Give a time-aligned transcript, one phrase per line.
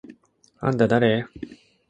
[0.71, 1.27] あんただれ？！？